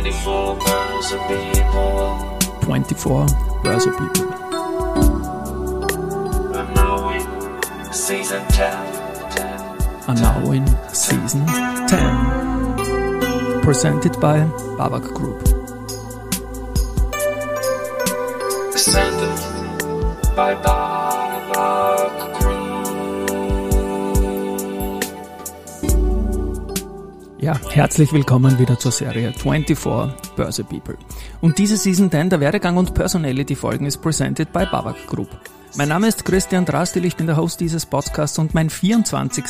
[0.00, 2.16] 24 Börse People.
[2.62, 3.26] 24
[3.62, 4.32] Börse People.
[6.56, 7.20] And now in
[7.92, 8.72] season 10.
[9.30, 9.60] 10.
[10.08, 13.60] And now in season 10.
[13.60, 14.40] Presented by
[14.78, 15.49] Babak Group.
[27.50, 30.96] Ja, herzlich willkommen wieder zur Serie 24 Börse People.
[31.40, 35.28] Und diese Season 10 der Werdegang und Personality Folgen ist presented by Babak Group.
[35.76, 39.46] Mein Name ist Christian Drastil, ich bin der Host dieses Podcasts und mein 24.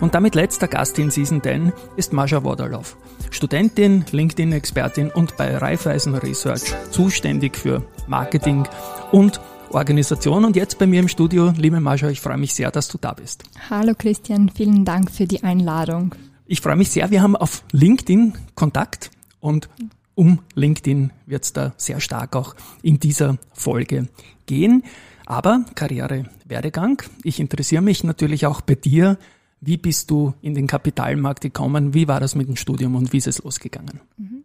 [0.00, 2.84] und damit letzter Gast in Season 10 ist Mascha Wodalow.
[3.32, 8.68] Studentin, LinkedIn-Expertin und bei Raiffeisen Research zuständig für Marketing
[9.10, 9.40] und
[9.70, 10.44] Organisation.
[10.44, 13.14] Und jetzt bei mir im Studio, liebe Mascha, ich freue mich sehr, dass du da
[13.14, 13.42] bist.
[13.68, 16.14] Hallo Christian, vielen Dank für die Einladung.
[16.46, 19.10] Ich freue mich sehr, wir haben auf LinkedIn Kontakt
[19.40, 19.68] und
[20.14, 24.08] um LinkedIn wird es da sehr stark auch in dieser Folge
[24.46, 24.84] gehen.
[25.24, 27.02] Aber Karriere, Werdegang.
[27.22, 29.18] Ich interessiere mich natürlich auch bei dir.
[29.60, 31.94] Wie bist du in den Kapitalmarkt gekommen?
[31.94, 34.00] Wie war das mit dem Studium und wie ist es losgegangen?
[34.16, 34.44] Mhm.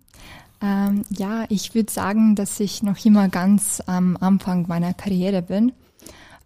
[0.62, 5.74] Ähm, ja, ich würde sagen, dass ich noch immer ganz am Anfang meiner Karriere bin.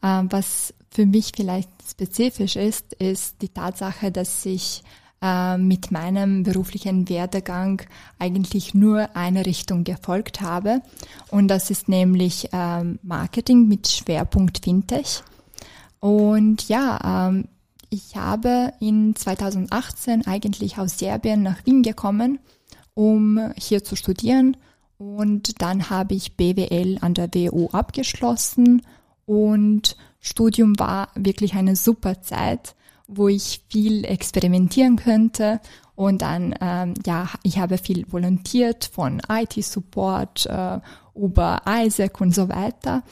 [0.01, 4.83] Ähm, was für mich vielleicht spezifisch ist, ist die Tatsache, dass ich
[5.21, 7.81] äh, mit meinem beruflichen Werdegang
[8.19, 10.81] eigentlich nur eine Richtung gefolgt habe.
[11.29, 15.23] Und das ist nämlich ähm, Marketing mit Schwerpunkt Fintech.
[15.99, 17.45] Und ja, ähm,
[17.89, 22.39] ich habe in 2018 eigentlich aus Serbien nach Wien gekommen,
[22.93, 24.57] um hier zu studieren.
[24.97, 28.81] Und dann habe ich BWL an der WU abgeschlossen
[29.25, 32.75] und Studium war wirklich eine super Zeit
[33.11, 35.59] wo ich viel experimentieren könnte.
[35.95, 40.79] Und dann, ähm, ja, ich habe viel volontiert von IT-Support äh,
[41.13, 43.03] über Isaac und so weiter.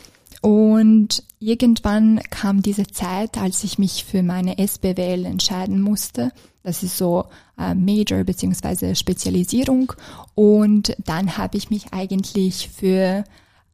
[0.41, 6.31] Und irgendwann kam diese Zeit, als ich mich für meine SBWL entscheiden musste.
[6.63, 7.25] Das ist so
[7.57, 9.93] äh, Major beziehungsweise Spezialisierung.
[10.35, 13.25] Und dann habe ich mich eigentlich für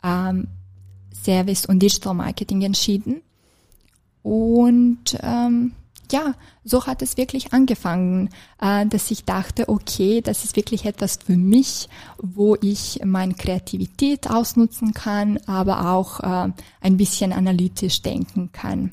[0.04, 0.48] ähm,
[1.24, 3.22] Service und Digital Marketing entschieden.
[4.24, 5.74] Und ähm,
[6.12, 6.34] ja,
[6.64, 8.30] so hat es wirklich angefangen,
[8.60, 14.30] äh, dass ich dachte, okay, das ist wirklich etwas für mich, wo ich meine Kreativität
[14.30, 16.52] ausnutzen kann, aber auch äh,
[16.82, 18.92] ein bisschen analytisch denken kann.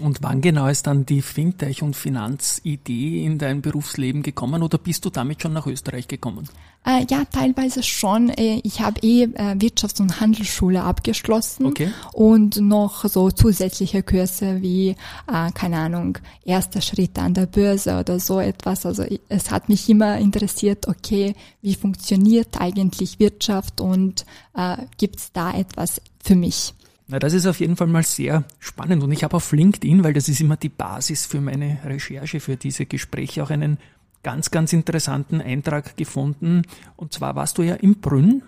[0.00, 5.04] Und wann genau ist dann die Fintech- und Finanzidee in dein Berufsleben gekommen oder bist
[5.04, 6.48] du damit schon nach Österreich gekommen?
[6.84, 8.28] Äh, ja, teilweise schon.
[8.30, 11.90] Äh, ich habe eh äh, Wirtschafts- und Handelsschule abgeschlossen okay.
[12.12, 18.18] und noch so zusätzliche Kurse wie, äh, keine Ahnung, erster Schritt an der Börse oder
[18.18, 18.84] so etwas.
[18.84, 24.26] Also es hat mich immer interessiert, okay, wie funktioniert eigentlich Wirtschaft und
[24.56, 26.74] äh, gibt es da etwas für mich?
[27.08, 30.12] Na, das ist auf jeden Fall mal sehr spannend und ich habe auf LinkedIn, weil
[30.12, 33.78] das ist immer die Basis für meine Recherche, für diese Gespräche, auch einen
[34.22, 36.62] ganz, ganz interessanten Eintrag gefunden.
[36.96, 38.42] Und zwar warst du ja im Brünn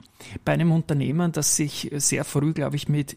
[0.45, 3.17] bei einem Unternehmen, das sich sehr früh, glaube ich, mit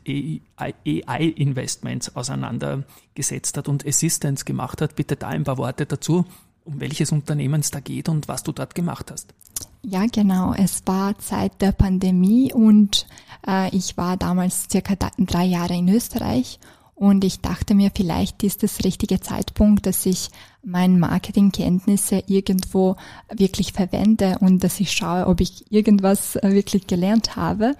[0.57, 4.95] AI-Investments auseinandergesetzt hat und Assistance gemacht hat.
[4.95, 6.25] Bitte da ein paar Worte dazu,
[6.67, 9.33] um welches Unternehmen es da geht und was du dort gemacht hast.
[9.81, 10.53] Ja, genau.
[10.53, 13.07] Es war Zeit der Pandemie und
[13.47, 16.59] äh, ich war damals circa drei Jahre in Österreich
[16.99, 20.29] und ich dachte mir, vielleicht ist das richtige Zeitpunkt, dass ich
[20.63, 22.95] meine Marketingkenntnisse irgendwo
[23.31, 27.75] wirklich verwende und dass ich schaue, ob ich irgendwas äh, wirklich gelernt habe.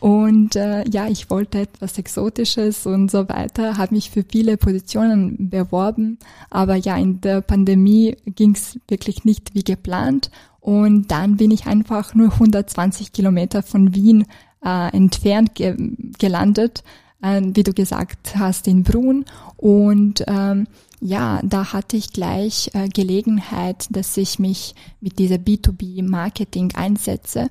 [0.00, 5.48] Und äh, ja, ich wollte etwas Exotisches und so weiter, habe mich für viele Positionen
[5.48, 6.18] beworben,
[6.50, 10.30] aber ja, in der Pandemie ging es wirklich nicht wie geplant.
[10.60, 14.26] Und dann bin ich einfach nur 120 Kilometer von Wien
[14.62, 15.74] äh, entfernt ge
[16.18, 16.84] gelandet
[17.22, 19.24] äh, wie du gesagt hast, in Brunn.
[19.56, 20.66] Und ähm,
[21.00, 27.50] ja, da hatte ich gleich äh, Gelegenheit, dass ich mich mit dieser B2B-Marketing einsetze.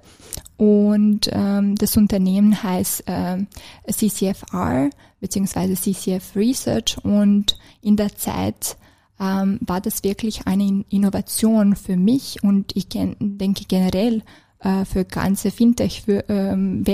[0.58, 3.46] Und ähm, das Unternehmen heißt äh,
[3.90, 4.90] CCFR
[5.20, 6.98] beziehungsweise CCF Research.
[7.04, 8.78] Und in der Zeit
[9.20, 14.24] ähm, war das wirklich eine Innovation für mich und ich denke generell
[14.60, 16.86] äh, für ganze Fintech-Welt, ähm,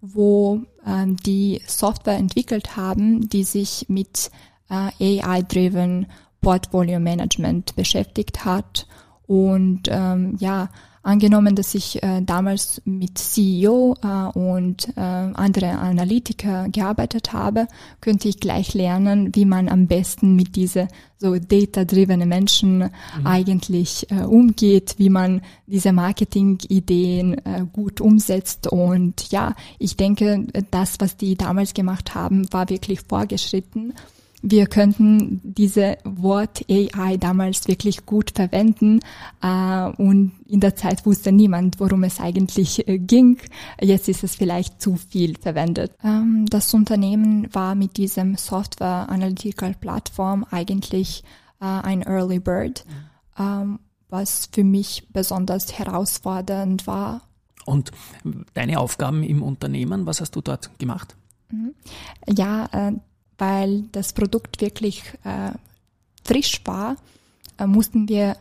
[0.00, 4.30] wo ähm, die Software entwickelt haben, die sich mit
[4.70, 6.06] äh, AI-driven
[6.40, 8.86] Portfolio Management beschäftigt hat.
[9.26, 10.70] Und ähm, ja,
[11.08, 17.66] angenommen, dass ich äh, damals mit CEO äh, und äh, andere Analytiker gearbeitet habe,
[18.00, 22.90] könnte ich gleich lernen, wie man am besten mit diese so data-driven Menschen mhm.
[23.26, 28.66] eigentlich äh, umgeht, wie man diese Marketing-Ideen äh, gut umsetzt.
[28.66, 33.94] Und ja, ich denke, das, was die damals gemacht haben, war wirklich vorgeschritten
[34.42, 39.00] wir könnten diese Wort AI damals wirklich gut verwenden
[39.42, 43.38] äh, und in der Zeit wusste niemand, worum es eigentlich äh, ging.
[43.80, 45.92] Jetzt ist es vielleicht zu viel verwendet.
[46.04, 51.24] Ähm, das Unternehmen war mit diesem Software Analytical Plattform eigentlich
[51.60, 52.84] äh, ein Early Bird,
[53.38, 57.22] ähm, was für mich besonders herausfordernd war.
[57.66, 57.90] Und
[58.54, 61.16] deine Aufgaben im Unternehmen, was hast du dort gemacht?
[61.50, 61.74] Mhm.
[62.28, 62.92] Ja, äh,
[63.38, 65.52] weil das Produkt wirklich äh,
[66.24, 66.96] frisch war,
[67.58, 68.36] äh, mussten wir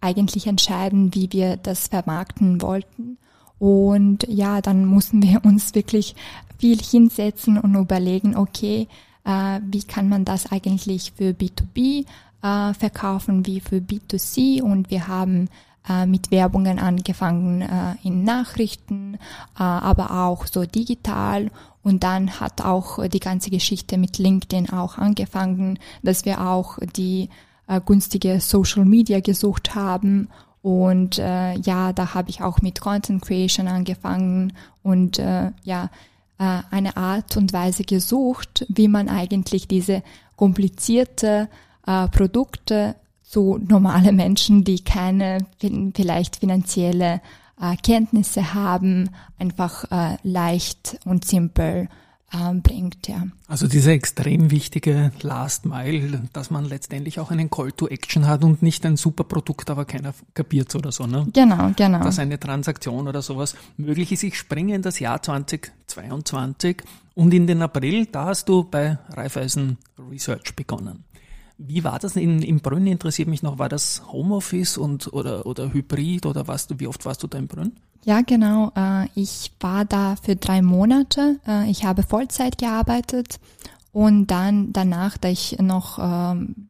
[0.00, 3.18] eigentlich entscheiden, wie wir das vermarkten wollten.
[3.58, 6.14] Und ja, dann mussten wir uns wirklich
[6.58, 8.88] viel hinsetzen und überlegen, okay,
[9.24, 12.04] äh, wie kann man das eigentlich für B2B
[12.42, 14.62] äh, verkaufen, wie für B2C.
[14.62, 15.48] Und wir haben
[15.88, 19.14] äh, mit Werbungen angefangen äh, in Nachrichten,
[19.58, 21.50] äh, aber auch so digital.
[21.84, 27.28] Und dann hat auch die ganze Geschichte mit LinkedIn auch angefangen, dass wir auch die
[27.68, 30.28] äh, günstige Social Media gesucht haben.
[30.62, 35.90] Und äh, ja, da habe ich auch mit Content Creation angefangen und äh, ja,
[36.38, 40.02] äh, eine Art und Weise gesucht, wie man eigentlich diese
[40.36, 41.48] komplizierte
[41.86, 45.46] äh, Produkte zu normale Menschen, die keine
[45.94, 47.20] vielleicht finanzielle
[47.60, 51.88] äh, Kenntnisse haben, einfach äh, leicht und simpel
[52.32, 53.08] äh, bringt.
[53.08, 53.26] Ja.
[53.46, 58.44] Also diese extrem wichtige Last Mile, dass man letztendlich auch einen Call to Action hat
[58.44, 61.06] und nicht ein super Produkt, aber keiner kapiert oder so.
[61.06, 61.26] Ne?
[61.32, 62.02] Genau, genau.
[62.02, 64.24] Dass eine Transaktion oder sowas möglich ist.
[64.24, 66.82] Ich springe in das Jahr 2022
[67.14, 69.78] und in den April, da hast du bei Raiffeisen
[70.10, 71.04] Research begonnen.
[71.56, 72.86] Wie war das in, in Brünn?
[72.86, 77.22] Interessiert mich noch, war das Homeoffice und oder, oder Hybrid oder was, wie oft warst
[77.22, 77.72] du da in Brünn?
[78.04, 78.72] Ja, genau.
[78.76, 81.40] Äh, ich war da für drei Monate.
[81.46, 83.38] Äh, ich habe Vollzeit gearbeitet
[83.92, 86.68] und dann danach, da ich noch ähm,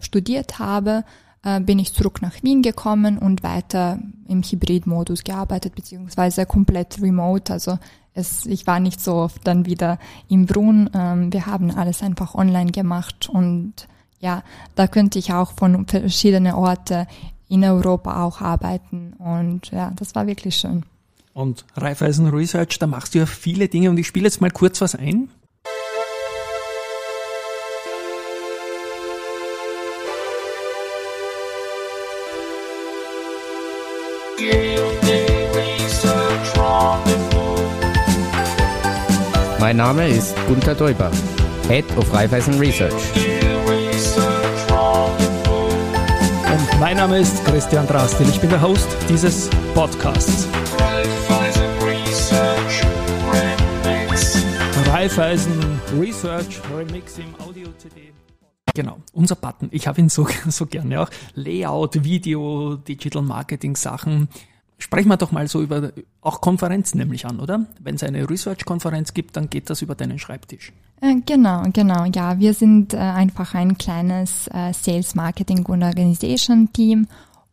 [0.00, 1.04] studiert habe,
[1.44, 7.52] äh, bin ich zurück nach Wien gekommen und weiter im Hybrid-Modus gearbeitet, beziehungsweise komplett remote.
[7.52, 7.78] Also
[8.14, 9.98] es, ich war nicht so oft dann wieder
[10.28, 10.88] im Brunn.
[10.94, 13.86] Ähm, wir haben alles einfach online gemacht und
[14.20, 14.42] ja,
[14.74, 17.06] da könnte ich auch von verschiedenen Orten
[17.48, 20.84] in Europa auch arbeiten und ja, das war wirklich schön.
[21.34, 24.80] Und Raiffeisen Research, da machst du ja viele Dinge und ich spiele jetzt mal kurz
[24.80, 25.28] was ein.
[39.58, 41.10] Mein Name ist Gunther Däuber,
[41.68, 43.33] Head of Raiffeisen Research.
[46.94, 48.28] Mein Name ist Christian Drastil.
[48.28, 50.46] Ich bin der Host dieses Podcasts.
[54.86, 55.52] Raiffeisen
[55.98, 58.12] Research Remix im Audio-CD.
[58.76, 59.70] Genau, unser Button.
[59.72, 61.10] Ich habe ihn so, so gerne auch.
[61.34, 64.28] Layout, Video, Digital Marketing Sachen.
[64.78, 67.66] Sprechen wir doch mal so über auch Konferenzen nämlich an, oder?
[67.80, 70.72] Wenn es eine Research-Konferenz gibt, dann geht das über deinen Schreibtisch.
[71.00, 72.38] Äh, genau, genau, ja.
[72.38, 77.06] Wir sind äh, einfach ein kleines äh, Sales Marketing und Organization Team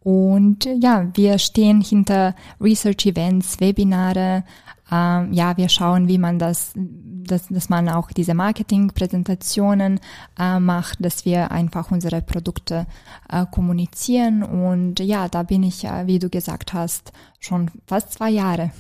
[0.04, 4.44] und ja, wir stehen hinter Research Events, Webinare.
[4.92, 10.00] Ähm, ja, wir schauen, wie man das, dass, dass man auch diese Marketing-Präsentationen
[10.38, 12.88] äh, macht, dass wir einfach unsere Produkte
[13.30, 14.44] äh, kommunizieren.
[14.44, 18.72] Und ja, da bin ich, äh, wie du gesagt hast, schon fast zwei Jahre.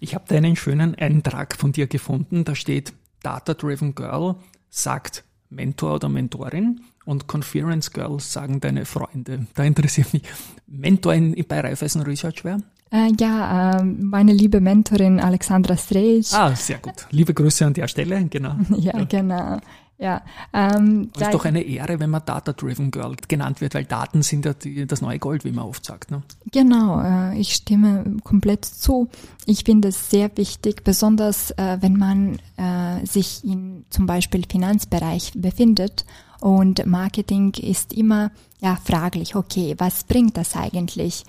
[0.00, 2.44] Ich habe da einen schönen Eintrag von dir gefunden.
[2.44, 4.36] Da steht, Data-Driven Girl
[4.68, 9.46] sagt Mentor oder Mentorin und Conference Girls sagen deine Freunde.
[9.54, 10.22] Da interessiert mich.
[10.66, 12.58] Mentor in, bei Raiffeisen Research wer?
[12.90, 16.32] Äh, ja, äh, meine liebe Mentorin Alexandra Strejc.
[16.32, 17.06] Ah, sehr gut.
[17.10, 18.54] Liebe Grüße an der Stelle, genau.
[18.76, 19.58] ja, ja, genau.
[19.98, 24.44] Ja, ähm, ist doch eine Ehre, wenn man Data-Driven Girl genannt wird, weil Daten sind
[24.44, 26.10] ja die, das neue Gold, wie man oft sagt.
[26.10, 26.22] Ne?
[26.52, 29.08] Genau, äh, ich stimme komplett zu.
[29.46, 35.32] Ich finde es sehr wichtig, besonders äh, wenn man äh, sich in zum Beispiel Finanzbereich
[35.34, 36.04] befindet
[36.40, 39.34] und Marketing ist immer ja fraglich.
[39.34, 41.24] Okay, was bringt das eigentlich?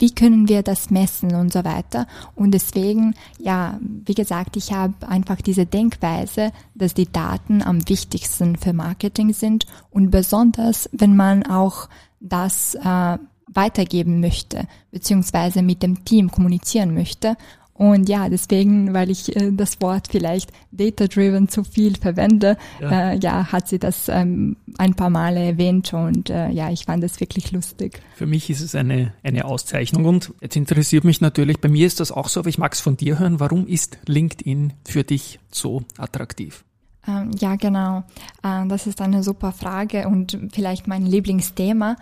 [0.00, 2.06] Wie können wir das messen und so weiter.
[2.34, 8.56] Und deswegen, ja, wie gesagt, ich habe einfach diese Denkweise, dass die Daten am wichtigsten
[8.56, 11.88] für Marketing sind und besonders, wenn man auch
[12.20, 13.18] das äh,
[13.52, 17.36] weitergeben möchte, beziehungsweise mit dem Team kommunizieren möchte.
[17.80, 23.18] Und ja, deswegen, weil ich äh, das Wort vielleicht data-driven zu viel verwende, ja, äh,
[23.18, 27.20] ja hat sie das ähm, ein paar Male erwähnt und äh, ja, ich fand das
[27.20, 28.02] wirklich lustig.
[28.16, 32.00] Für mich ist es eine, eine Auszeichnung und jetzt interessiert mich natürlich, bei mir ist
[32.00, 35.38] das auch so, aber ich mag es von dir hören, warum ist LinkedIn für dich
[35.50, 36.64] so attraktiv?
[37.08, 38.04] Ähm, ja, genau.
[38.42, 41.96] Äh, das ist eine super Frage und vielleicht mein Lieblingsthema.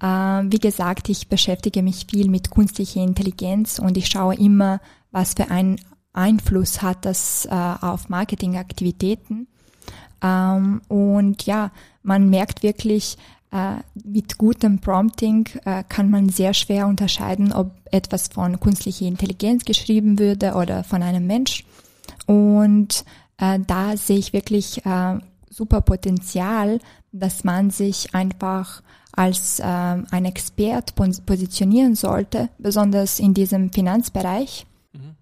[0.00, 4.80] Äh, wie gesagt, ich beschäftige mich viel mit künstlicher Intelligenz und ich schaue immer,
[5.14, 5.80] was für einen
[6.12, 9.48] Einfluss hat das äh, auf Marketingaktivitäten.
[10.22, 11.70] Ähm, und ja,
[12.02, 13.16] man merkt wirklich,
[14.04, 15.48] mit gutem Prompting
[15.88, 21.28] kann man sehr schwer unterscheiden, ob etwas von künstlicher Intelligenz geschrieben würde oder von einem
[21.28, 21.64] Mensch.
[22.26, 23.04] Und
[23.38, 25.18] äh, da sehe ich wirklich äh,
[25.50, 26.80] super Potenzial,
[27.12, 34.66] dass man sich einfach als äh, ein Expert positionieren sollte, besonders in diesem Finanzbereich.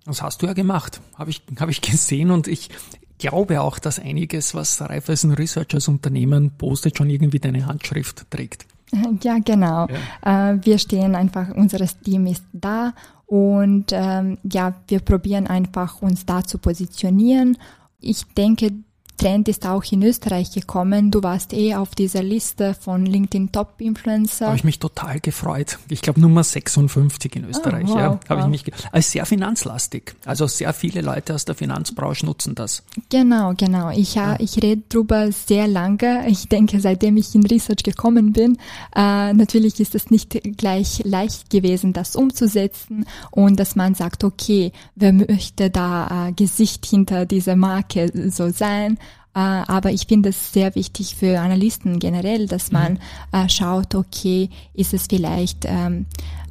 [0.04, 2.70] Das hast du ja gemacht, habe ich, hab ich gesehen und ich
[3.18, 8.66] glaube auch, dass einiges, was Raiffeisen Research als Unternehmen postet, schon irgendwie deine Handschrift trägt.
[9.22, 9.88] Ja, genau.
[10.22, 10.50] Ja.
[10.50, 12.92] Äh, wir stehen einfach, unser Team ist da
[13.24, 17.56] und ähm, ja, wir probieren einfach uns da zu positionieren
[18.02, 18.72] ich denke,
[19.22, 21.12] Trend ist auch in Österreich gekommen.
[21.12, 24.46] Du warst eh auf dieser Liste von LinkedIn Top Influencer.
[24.46, 25.78] Habe ich mich total gefreut.
[25.88, 27.84] Ich glaube Nummer 56 in Österreich.
[27.86, 28.40] Oh, wow, ja, habe wow.
[28.40, 30.16] ich mich als sehr finanzlastig.
[30.26, 32.82] Also sehr viele Leute aus der Finanzbranche nutzen das.
[33.10, 33.90] Genau, genau.
[33.90, 34.34] Ich ja.
[34.40, 36.28] ich rede drüber sehr lange.
[36.28, 38.58] Ich denke, seitdem ich in Research gekommen bin,
[38.96, 44.72] äh, natürlich ist es nicht gleich leicht gewesen, das umzusetzen und dass man sagt, okay,
[44.96, 48.98] wer möchte da äh, Gesicht hinter dieser Marke so sein?
[49.34, 52.78] Äh, aber ich finde es sehr wichtig für Analysten generell, dass mhm.
[52.78, 52.92] man
[53.32, 53.48] mhm.
[53.48, 56.06] schaut, okay, ist es vielleicht ähm,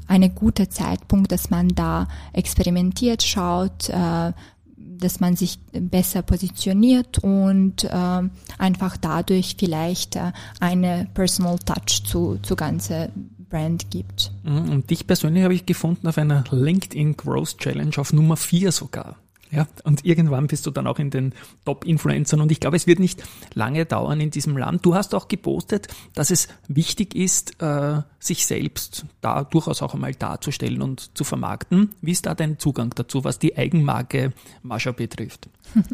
[0.07, 4.33] eine gute Zeitpunkt, dass man da experimentiert, schaut, äh,
[4.75, 8.21] dass man sich besser positioniert und äh,
[8.57, 13.09] einfach dadurch vielleicht äh, eine Personal Touch zu, zu ganze
[13.49, 14.31] Brand gibt.
[14.43, 14.69] Mhm.
[14.69, 19.17] Und dich persönlich habe ich gefunden auf einer LinkedIn Growth Challenge auf Nummer 4 sogar.
[19.51, 21.33] Ja, und irgendwann bist du dann auch in den
[21.65, 22.39] Top-Influencern.
[22.39, 23.21] Und ich glaube, es wird nicht
[23.53, 24.85] lange dauern in diesem Land.
[24.85, 30.13] Du hast auch gepostet, dass es wichtig ist, äh, sich selbst da durchaus auch einmal
[30.13, 31.91] darzustellen und zu vermarkten.
[32.01, 34.31] Wie ist da dein Zugang dazu, was die Eigenmarke
[34.63, 35.49] Mascha betrifft?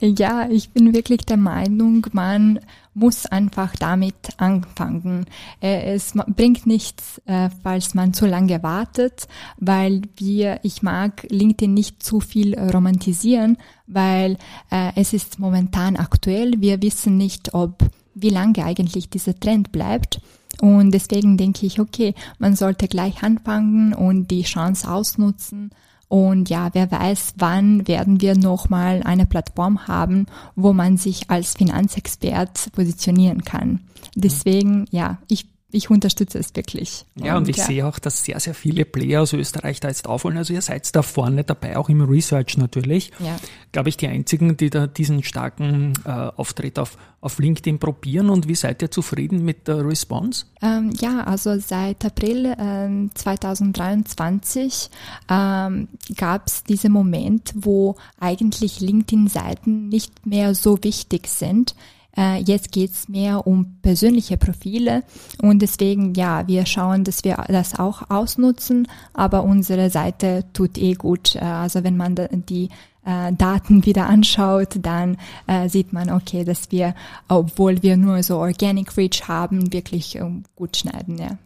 [0.00, 2.58] Ja, ich bin wirklich der Meinung, man
[2.94, 5.26] muss einfach damit anfangen.
[5.60, 11.72] Äh, es bringt nichts, äh, falls man zu lange wartet, weil wir, ich mag LinkedIn
[11.72, 13.56] nicht zu viel romantisieren,
[13.86, 14.36] weil
[14.70, 16.54] äh, es ist momentan aktuell.
[16.58, 17.78] Wir wissen nicht, ob
[18.14, 20.20] wie lange eigentlich dieser Trend bleibt.
[20.60, 25.70] Und deswegen denke ich, okay, man sollte gleich anfangen und die Chance ausnutzen
[26.12, 31.54] und ja, wer weiß, wann werden wir nochmal eine Plattform haben, wo man sich als
[31.54, 33.80] Finanzexpert positionieren kann.
[34.14, 37.06] Deswegen, ja, ich ich unterstütze es wirklich.
[37.14, 37.64] Ja, und, und ich ja.
[37.64, 40.36] sehe auch, dass sehr, sehr viele Player aus Österreich da jetzt aufholen.
[40.36, 43.10] Also ihr seid da vorne dabei, auch im Research natürlich.
[43.18, 43.36] Ja.
[43.72, 48.28] Glaube ich, die einzigen, die da diesen starken äh, Auftritt auf, auf LinkedIn probieren.
[48.28, 50.44] Und wie seid ihr zufrieden mit der Response?
[50.60, 54.90] Ähm, ja, also seit April äh, 2023
[55.30, 61.74] ähm, gab es diesen Moment, wo eigentlich LinkedIn-Seiten nicht mehr so wichtig sind.
[62.16, 65.02] Äh, jetzt geht's mehr um persönliche Profile
[65.40, 70.94] und deswegen, ja, wir schauen, dass wir das auch ausnutzen, aber unsere Seite tut eh
[70.94, 71.36] gut.
[71.36, 72.16] Äh, also wenn man
[72.48, 72.68] die
[73.04, 75.16] äh, Daten wieder anschaut, dann
[75.46, 76.94] äh, sieht man, okay, dass wir,
[77.28, 81.38] obwohl wir nur so Organic Reach haben, wirklich äh, gut schneiden, ja.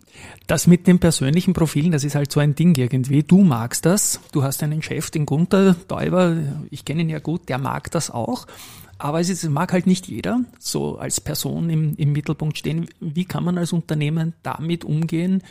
[0.46, 3.22] Das mit den persönlichen Profilen, das ist halt so ein Ding irgendwie.
[3.22, 4.18] Du magst das.
[4.32, 6.36] Du hast einen Chef, den Gunther Däuber,
[6.70, 8.46] ich kenne ihn ja gut, der mag das auch.
[8.98, 12.88] Aber es ist, mag halt nicht jeder so als Person im, im Mittelpunkt stehen.
[13.00, 15.42] Wie kann man als Unternehmen damit umgehen?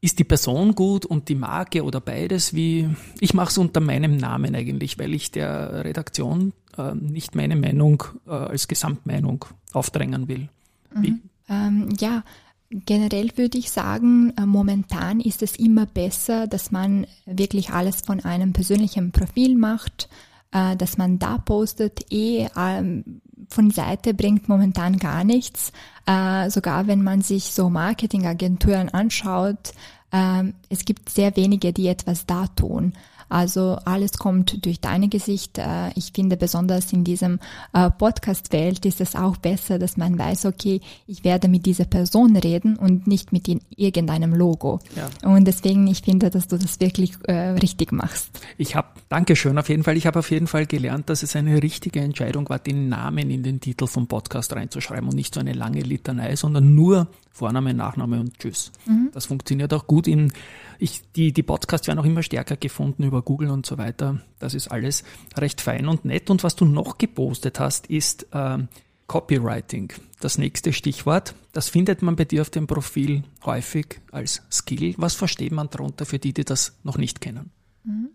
[0.00, 2.54] Ist die Person gut und die Marke oder beides?
[2.54, 2.88] Wie
[3.20, 8.04] ich mache es unter meinem Namen eigentlich, weil ich der Redaktion äh, nicht meine Meinung
[8.26, 10.48] äh, als Gesamtmeinung aufdrängen will.
[10.94, 11.20] Mhm.
[11.48, 12.22] Ähm, ja,
[12.70, 18.20] Generell würde ich sagen, äh, momentan ist es immer besser, dass man wirklich alles von
[18.20, 20.10] einem persönlichen Profil macht
[20.52, 25.72] äh, dass man da postet, eh ähm, von Seite bringt momentan gar nichts.
[26.06, 29.72] Äh, sogar wenn man sich so Marketingagenturen anschaut,
[30.10, 32.94] äh, es gibt sehr wenige, die etwas da tun.
[33.28, 35.58] Also alles kommt durch deine Gesicht.
[35.58, 37.38] Äh, ich finde besonders in diesem
[37.72, 42.36] äh, Podcast-Welt ist es auch besser, dass man weiß, okay, ich werde mit dieser Person
[42.36, 44.80] reden und nicht mit irgendeinem Logo.
[44.96, 45.08] Ja.
[45.28, 48.30] Und deswegen, ich finde, dass du das wirklich äh, richtig machst.
[48.56, 51.62] Ich habe, Dankeschön auf jeden Fall, ich habe auf jeden Fall gelernt, dass es eine
[51.62, 55.52] richtige Entscheidung war, den Namen in den Titel vom Podcast reinzuschreiben und nicht so eine
[55.52, 58.72] lange Litanei, sondern nur Vorname, Nachname und Tschüss.
[58.86, 59.10] Mhm.
[59.12, 60.32] Das funktioniert auch gut in,
[60.78, 64.20] ich, die, die Podcasts werden auch immer stärker gefunden über Google und so weiter.
[64.38, 65.04] Das ist alles
[65.36, 66.30] recht fein und nett.
[66.30, 68.58] Und was du noch gepostet hast, ist äh,
[69.06, 69.92] Copywriting.
[70.20, 71.34] Das nächste Stichwort.
[71.52, 74.94] Das findet man bei dir auf dem Profil häufig als Skill.
[74.98, 77.50] Was versteht man darunter für die, die das noch nicht kennen?
[77.84, 78.10] Mhm.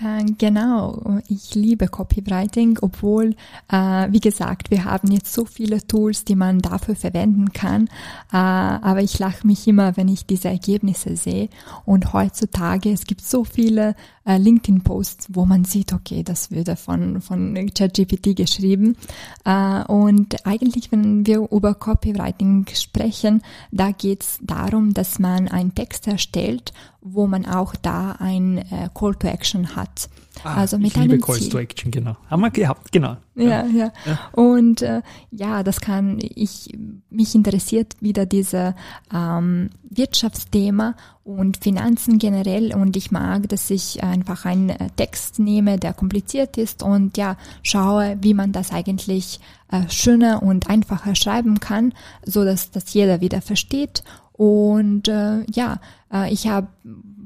[0.00, 3.34] Äh, genau, ich liebe Copywriting, obwohl,
[3.68, 7.86] äh, wie gesagt, wir haben jetzt so viele Tools, die man dafür verwenden kann.
[8.32, 11.48] Äh, aber ich lache mich immer, wenn ich diese Ergebnisse sehe.
[11.84, 13.96] Und heutzutage, es gibt so viele
[14.28, 18.96] äh, LinkedIn-Posts, wo man sieht, okay, das würde von, von ChatGPT geschrieben.
[19.44, 23.42] Äh, und eigentlich, wenn wir über Copywriting sprechen,
[23.72, 28.90] da geht es darum, dass man einen Text erstellt, wo man auch da ein äh,
[28.94, 30.10] Call to Action hat.
[30.44, 31.50] Ah, also mit ich liebe Calls Ziel.
[31.50, 32.16] to Action, genau.
[32.28, 33.16] Haben wir gehabt, genau.
[33.34, 33.92] Ja, ja.
[34.04, 34.18] ja.
[34.32, 36.76] Und äh, ja, das kann ich,
[37.10, 38.74] mich interessiert wieder diese
[39.14, 45.78] ähm, Wirtschaftsthema und Finanzen generell und ich mag, dass ich einfach einen äh, Text nehme,
[45.78, 49.40] der kompliziert ist und ja, schaue, wie man das eigentlich
[49.70, 51.92] äh, schöner und einfacher schreiben kann,
[52.24, 54.02] so dass das jeder wieder versteht
[54.32, 55.80] und äh, ja,
[56.12, 56.68] äh, ich habe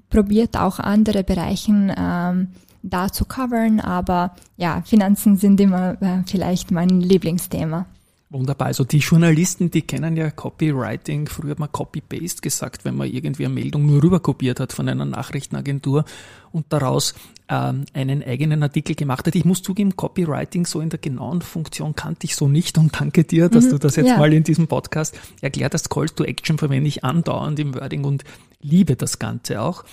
[0.08, 2.48] probiert auch andere Bereichen ähm,
[2.82, 7.86] da zu covern, aber ja, Finanzen sind immer äh, vielleicht mein Lieblingsthema.
[8.32, 8.68] Wunderbar.
[8.68, 11.26] Also die Journalisten, die kennen ja Copywriting.
[11.26, 15.04] Früher hat man Copy-Paste gesagt, wenn man irgendwie eine Meldung nur rüberkopiert hat von einer
[15.04, 16.06] Nachrichtenagentur
[16.50, 17.14] und daraus
[17.50, 19.34] ähm, einen eigenen Artikel gemacht hat.
[19.34, 23.24] Ich muss zugeben, Copywriting so in der genauen Funktion kannte ich so nicht und danke
[23.24, 24.16] dir, dass mhm, du das jetzt ja.
[24.16, 25.90] mal in diesem Podcast erklärt hast.
[25.90, 28.24] Call to Action verwende ich andauernd im Wording und
[28.62, 29.84] liebe das Ganze auch.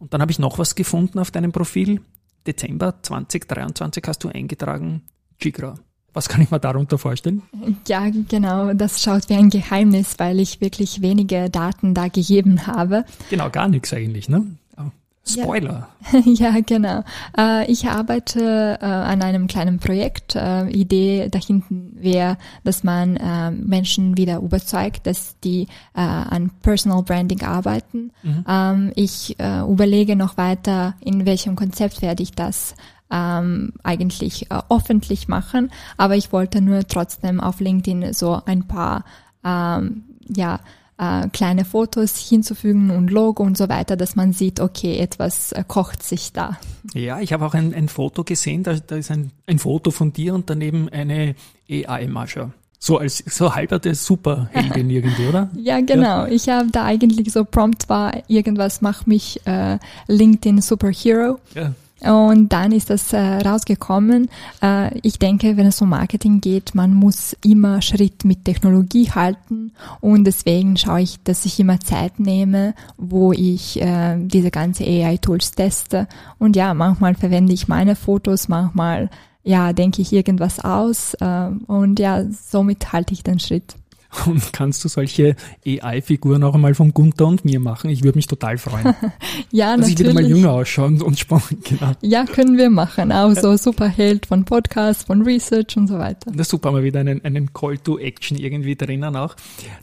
[0.00, 2.00] Und dann habe ich noch was gefunden auf deinem Profil.
[2.48, 5.02] Dezember 2023 hast du eingetragen,
[5.40, 5.74] Jigra.
[6.14, 7.42] Was kann ich mir darunter vorstellen?
[7.86, 8.72] Ja, genau.
[8.72, 13.04] Das schaut wie ein Geheimnis, weil ich wirklich wenige Daten da gegeben habe.
[13.28, 14.46] Genau, gar nichts eigentlich, ne?
[15.28, 15.88] Spoiler.
[16.12, 16.20] Ja,
[16.52, 17.04] ja genau.
[17.36, 20.34] Äh, ich arbeite äh, an einem kleinen Projekt.
[20.34, 25.62] Äh, Idee dahinten wäre, dass man äh, Menschen wieder überzeugt, dass die
[25.94, 28.12] äh, an Personal Branding arbeiten.
[28.22, 28.44] Mhm.
[28.48, 32.74] Ähm, ich äh, überlege noch weiter, in welchem Konzept werde ich das
[33.10, 39.04] ähm, eigentlich äh, öffentlich machen, aber ich wollte nur trotzdem auf LinkedIn so ein paar
[39.44, 40.60] ähm, ja
[40.98, 45.64] äh, kleine Fotos hinzufügen und Logo und so weiter, dass man sieht, okay, etwas äh,
[45.66, 46.58] kocht sich da.
[46.92, 50.12] Ja, ich habe auch ein, ein Foto gesehen, da, da ist ein, ein Foto von
[50.12, 51.34] dir und daneben eine
[51.70, 52.52] AI-Masche.
[52.80, 55.50] So als so halberte Superheldin irgendwie, oder?
[55.56, 56.26] Ja, genau.
[56.26, 61.40] Ich habe da eigentlich so Prompt war irgendwas mach mich äh, LinkedIn Superhero.
[61.54, 61.72] Ja.
[62.00, 64.28] Und dann ist das äh, rausgekommen.
[64.62, 69.72] Äh, ich denke, wenn es um Marketing geht, man muss immer Schritt mit Technologie halten.
[70.00, 75.52] Und deswegen schaue ich, dass ich immer Zeit nehme, wo ich äh, diese ganze AI-Tools
[75.52, 76.06] teste.
[76.38, 79.10] Und ja, manchmal verwende ich meine Fotos, manchmal
[79.42, 81.14] ja, denke ich irgendwas aus.
[81.14, 83.76] Äh, und ja, somit halte ich den Schritt.
[84.26, 87.90] Und kannst du solche AI-Figuren auch einmal von Gunther und mir machen?
[87.90, 88.94] Ich würde mich total freuen.
[89.52, 89.92] ja, Dass natürlich.
[89.92, 91.92] ich wieder mal jünger ausschaue und spannend, genau.
[92.00, 93.12] Ja, können wir machen.
[93.12, 96.30] Auch so Superheld von Podcasts, von Research und so weiter.
[96.30, 99.36] Das ist super, mal wieder einen, einen Call to Action irgendwie drinnen auch.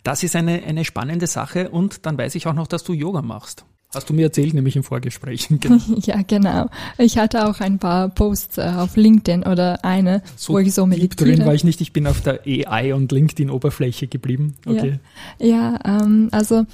[0.03, 3.21] Das ist eine, eine spannende Sache und dann weiß ich auch noch, dass du Yoga
[3.21, 3.65] machst.
[3.95, 5.47] Hast du mir erzählt, nämlich im Vorgespräch.
[5.59, 5.79] Genau.
[6.01, 6.69] Ja, genau.
[6.97, 10.85] Ich hatte auch ein paar Posts äh, auf LinkedIn oder eine, so wo ich so
[10.85, 11.31] meditiere.
[11.31, 14.55] drin war ich nicht, ich bin auf der AI und LinkedIn-Oberfläche geblieben.
[14.65, 14.99] Okay.
[15.39, 16.65] Ja, ja ähm, also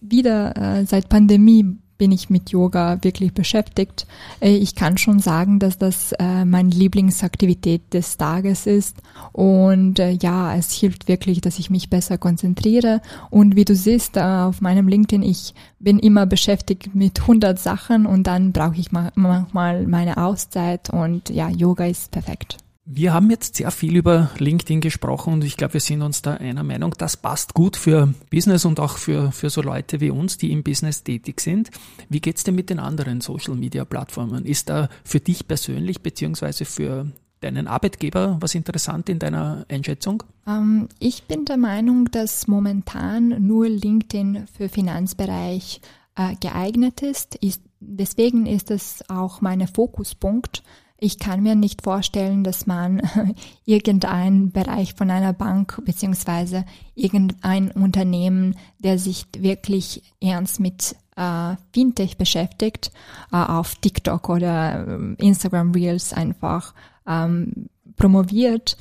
[0.00, 4.06] wieder äh, seit Pandemie bin ich mit Yoga wirklich beschäftigt.
[4.40, 8.96] Äh, ich kann schon sagen, dass das äh, meine Lieblingsaktivität des Tages ist.
[9.32, 13.00] Und äh, ja, es hilft wirklich, dass ich mich besser konzentriere.
[13.30, 18.06] Und wie du siehst, äh, auf meinem LinkedIn, ich bin immer beschäftigt mit 100 Sachen
[18.06, 22.58] und dann brauche ich manchmal meine Auszeit und ja, Yoga ist perfekt.
[22.88, 26.34] Wir haben jetzt sehr viel über LinkedIn gesprochen und ich glaube, wir sind uns da
[26.34, 30.38] einer Meinung, das passt gut für Business und auch für, für so Leute wie uns,
[30.38, 31.70] die im Business tätig sind.
[32.08, 34.44] Wie geht's denn mit den anderen Social-Media-Plattformen?
[34.44, 40.22] Ist da für dich persönlich beziehungsweise für deinen Arbeitgeber was interessant in deiner Einschätzung?
[40.46, 45.80] Ähm, ich bin der Meinung, dass momentan nur LinkedIn für Finanzbereich
[46.14, 47.34] äh, geeignet ist.
[47.34, 50.62] ist deswegen ist es auch mein Fokuspunkt.
[50.98, 53.02] Ich kann mir nicht vorstellen, dass man
[53.64, 62.16] irgendein Bereich von einer Bank beziehungsweise irgendein Unternehmen, der sich wirklich ernst mit äh, Fintech
[62.16, 62.92] beschäftigt,
[63.32, 66.74] äh, auf TikTok oder äh, Instagram Reels einfach
[67.06, 68.76] ähm, promoviert.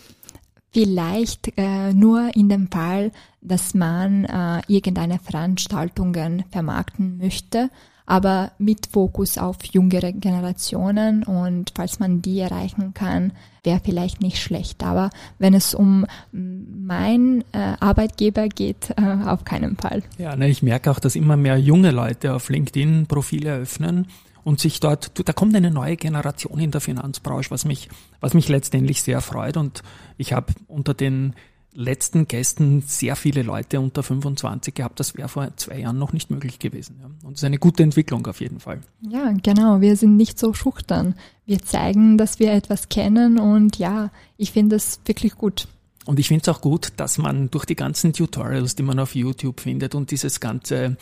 [0.71, 7.69] Vielleicht äh, nur in dem Fall, dass man äh, irgendeine Veranstaltungen vermarkten möchte,
[8.05, 14.37] aber mit Fokus auf jüngere Generationen und falls man die erreichen kann, wäre vielleicht nicht
[14.37, 14.83] schlecht.
[14.83, 20.03] Aber wenn es um mein äh, Arbeitgeber geht, äh, auf keinen Fall.
[20.17, 24.07] Ja, ne, ich merke auch, dass immer mehr junge Leute auf LinkedIn Profile eröffnen
[24.43, 27.89] und sich dort, da kommt eine neue Generation in der Finanzbranche, was mich,
[28.19, 29.57] was mich letztendlich sehr freut.
[29.57, 29.81] Und
[30.17, 31.33] ich habe unter den
[31.75, 34.99] letzten Gästen sehr viele Leute unter 25 gehabt.
[34.99, 36.97] Das wäre vor zwei Jahren noch nicht möglich gewesen.
[37.01, 37.09] Ja.
[37.27, 38.79] Und es ist eine gute Entwicklung auf jeden Fall.
[39.01, 39.81] Ja, genau.
[39.81, 41.15] Wir sind nicht so schüchtern.
[41.45, 45.67] Wir zeigen, dass wir etwas kennen und ja, ich finde es wirklich gut.
[46.05, 49.15] Und ich finde es auch gut, dass man durch die ganzen Tutorials, die man auf
[49.15, 50.97] YouTube findet und dieses ganze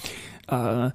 [0.47, 0.89] äh,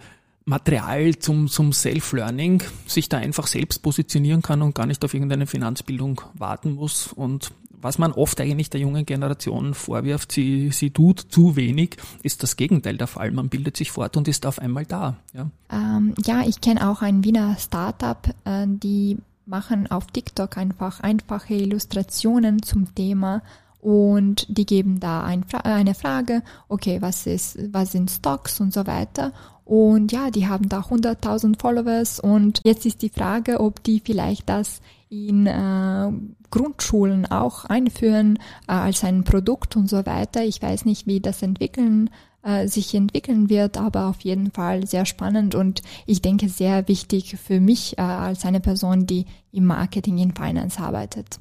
[0.49, 5.47] Material zum, zum Self-Learning sich da einfach selbst positionieren kann und gar nicht auf irgendeine
[5.47, 11.21] Finanzbildung warten muss und was man oft eigentlich der jungen Generation vorwirft, sie, sie tut
[11.21, 13.31] zu wenig, ist das Gegenteil der Fall.
[13.31, 15.17] Man bildet sich fort und ist auf einmal da.
[15.33, 21.01] Ja, ähm, ja ich kenne auch ein Wiener Startup, äh, die machen auf TikTok einfach
[21.01, 23.43] einfache Illustrationen zum Thema
[23.81, 28.87] und die geben da ein, eine Frage, okay, was ist, was sind Stocks und so
[28.87, 29.33] weiter.
[29.64, 34.49] Und ja, die haben da 100.000 Followers und jetzt ist die Frage, ob die vielleicht
[34.49, 36.11] das in äh,
[36.51, 40.44] Grundschulen auch einführen äh, als ein Produkt und so weiter.
[40.44, 42.11] Ich weiß nicht, wie das entwickeln
[42.42, 47.37] äh, sich entwickeln wird, aber auf jeden Fall sehr spannend und ich denke sehr wichtig
[47.37, 51.40] für mich äh, als eine Person, die im Marketing in Finance arbeitet.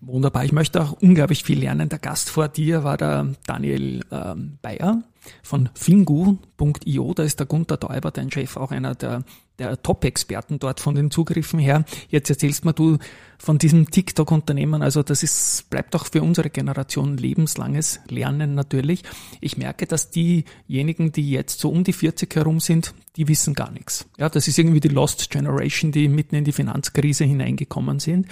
[0.00, 0.44] Wunderbar.
[0.44, 1.88] Ich möchte auch unglaublich viel lernen.
[1.88, 5.02] Der Gast vor dir war der Daniel ähm, Bayer
[5.42, 7.14] von fingu.io.
[7.14, 9.24] Da ist der Gunther Däuber, dein Chef, auch einer der,
[9.58, 11.84] der Top-Experten dort von den Zugriffen her.
[12.08, 12.98] Jetzt erzählst mir du
[13.38, 14.82] von diesem TikTok-Unternehmen.
[14.82, 19.02] Also das ist, bleibt auch für unsere Generation lebenslanges Lernen natürlich.
[19.40, 23.70] Ich merke, dass diejenigen, die jetzt so um die 40 herum sind, die wissen gar
[23.70, 24.06] nichts.
[24.18, 28.26] Ja, das ist irgendwie die Lost Generation, die mitten in die Finanzkrise hineingekommen sind.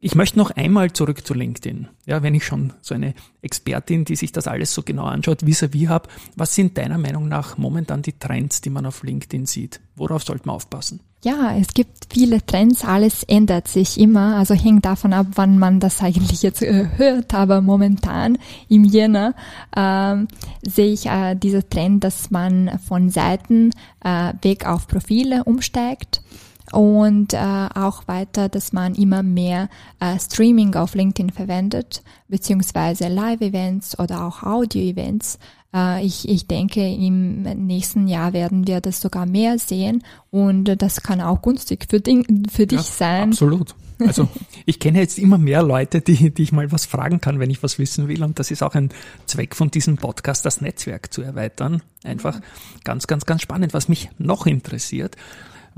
[0.00, 1.88] Ich möchte noch einmal zurück zu LinkedIn.
[2.06, 5.88] Ja, wenn ich schon so eine Expertin, die sich das alles so genau anschaut, vis-à-vis
[5.88, 9.80] habe, was sind deiner Meinung nach momentan die Trends, die man auf LinkedIn sieht?
[9.96, 11.00] Worauf sollte man aufpassen?
[11.24, 15.80] Ja, es gibt viele Trends, alles ändert sich immer, also hängt davon ab, wann man
[15.80, 19.34] das eigentlich jetzt äh, hört, aber momentan im Jänner
[19.74, 20.14] äh,
[20.62, 23.72] sehe ich äh, dieser Trend, dass man von Seiten
[24.04, 26.22] äh, weg auf Profile umsteigt
[26.72, 29.68] und äh, auch weiter, dass man immer mehr
[30.00, 35.38] äh, Streaming auf LinkedIn verwendet, beziehungsweise Live-Events oder auch Audio-Events.
[35.74, 41.02] Äh, ich, ich denke, im nächsten Jahr werden wir das sogar mehr sehen und das
[41.02, 43.30] kann auch günstig für, Ding, für dich ja, sein.
[43.30, 43.74] Absolut.
[43.98, 44.28] Also
[44.66, 47.62] ich kenne jetzt immer mehr Leute, die, die ich mal was fragen kann, wenn ich
[47.62, 48.22] was wissen will.
[48.22, 48.90] Und das ist auch ein
[49.26, 51.82] Zweck von diesem Podcast, das Netzwerk zu erweitern.
[52.04, 52.40] Einfach
[52.84, 53.74] ganz, ganz, ganz spannend.
[53.74, 55.16] Was mich noch interessiert,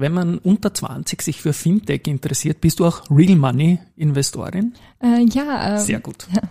[0.01, 4.75] wenn man unter 20 sich für Fintech interessiert, bist du auch Real Money Investorin?
[5.03, 5.77] Äh, ja.
[5.77, 6.27] Äh, Sehr gut.
[6.35, 6.43] Ja.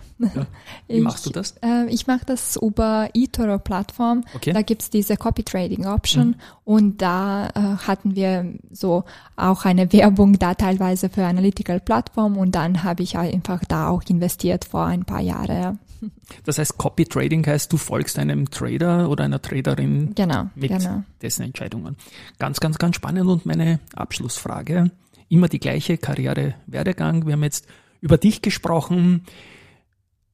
[0.88, 1.56] Wie ich, machst du das?
[1.62, 4.26] Äh, ich mache das über eToro Plattform.
[4.36, 4.54] Okay.
[4.54, 6.36] Da gibt's diese Copy Trading Option mhm.
[6.66, 12.54] und da äh, hatten wir so auch eine Werbung da teilweise für Analytical Plattform und
[12.54, 15.80] dann habe ich einfach da auch investiert vor ein paar Jahren.
[16.44, 21.04] Das heißt, Copy Trading heißt, du folgst einem Trader oder einer Traderin genau, mit genau.
[21.22, 21.98] dessen Entscheidungen.
[22.38, 23.28] Ganz, ganz, ganz spannend.
[23.28, 24.92] Und meine Abschlussfrage,
[25.30, 27.26] immer die gleiche Karriere-Werdegang.
[27.26, 27.68] Wir haben jetzt
[28.02, 29.26] über dich gesprochen.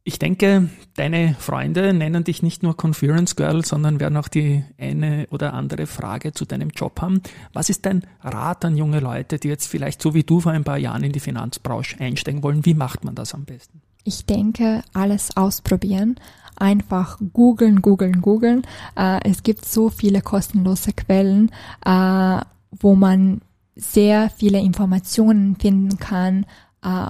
[0.08, 5.26] Ich denke, deine Freunde nennen dich nicht nur Conference Girl, sondern werden auch die eine
[5.32, 7.22] oder andere Frage zu deinem Job haben.
[7.54, 10.64] Was ist dein Rat an junge Leute, die jetzt vielleicht so wie du vor ein
[10.64, 12.66] paar Jahren in die Finanzbranche einsteigen wollen?
[12.66, 13.82] Wie macht man das am besten?
[14.08, 16.16] Ich denke, alles ausprobieren.
[16.56, 18.62] Einfach googeln, googeln, googeln.
[18.96, 21.52] Äh, es gibt so viele kostenlose Quellen,
[21.84, 22.40] äh,
[22.80, 23.42] wo man
[23.76, 26.46] sehr viele Informationen finden kann,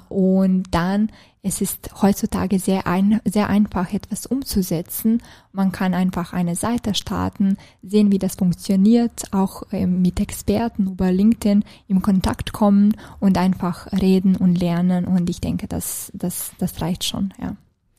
[0.10, 1.12] und dann,
[1.44, 5.22] es ist heutzutage sehr, ein, sehr einfach, etwas umzusetzen.
[5.52, 11.12] Man kann einfach eine Seite starten, sehen, wie das funktioniert, auch ähm, mit Experten über
[11.12, 15.06] LinkedIn im Kontakt kommen und einfach reden und lernen.
[15.06, 17.56] Und ich denke, das, das, das reicht schon, ja.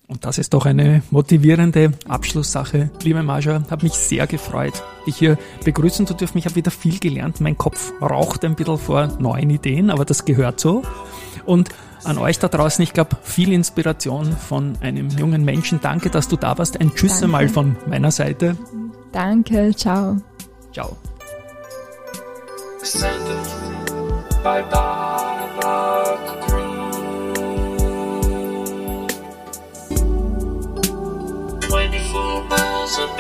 [0.08, 2.90] Und das ist doch eine motivierende Abschlusssache.
[3.02, 6.38] Liebe Maja, hat mich sehr gefreut, dich hier begrüßen zu dürfen.
[6.38, 7.40] Ich habe wieder viel gelernt.
[7.40, 10.82] Mein Kopf raucht ein bisschen vor neuen Ideen, aber das gehört so.
[11.44, 11.70] Und
[12.04, 15.80] an euch da draußen, ich glaube, viel Inspiration von einem jungen Menschen.
[15.82, 16.80] Danke, dass du da warst.
[16.80, 17.28] Ein Tschüss Danke.
[17.28, 18.56] mal von meiner Seite.
[19.10, 20.18] Danke, ciao.
[20.72, 20.96] Ciao.
[32.96, 33.16] Miles of